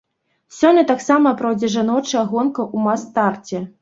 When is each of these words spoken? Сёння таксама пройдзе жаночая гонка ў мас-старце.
Сёння 0.59 0.83
таксама 0.91 1.33
пройдзе 1.41 1.69
жаночая 1.75 2.25
гонка 2.33 2.61
ў 2.75 2.87
мас-старце. 2.87 3.63